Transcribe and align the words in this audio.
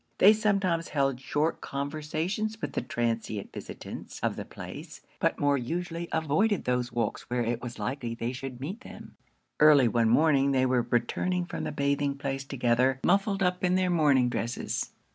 They 0.17 0.33
sometimes 0.33 0.87
held 0.87 1.19
short 1.19 1.61
conversations 1.61 2.59
with 2.59 2.73
the 2.73 2.81
transient 2.81 3.53
visitants 3.53 4.19
of 4.21 4.35
the 4.35 4.45
place, 4.45 5.01
but 5.19 5.39
more 5.39 5.59
usually 5.59 6.09
avoided 6.11 6.63
those 6.65 6.91
walks 6.91 7.29
where 7.29 7.43
it 7.43 7.61
was 7.61 7.77
likely 7.77 8.15
they 8.15 8.33
should 8.33 8.59
meet 8.59 8.81
them. 8.81 9.15
Early 9.59 9.87
one 9.87 10.09
morning, 10.09 10.53
they 10.53 10.65
were 10.65 10.87
returning 10.89 11.45
from 11.45 11.65
the 11.65 11.71
bathing 11.71 12.17
place 12.17 12.43
together, 12.43 12.99
muffled 13.03 13.43
up 13.43 13.63
in 13.63 13.75
their 13.75 13.91
morning 13.91 14.27
dresses. 14.27 14.89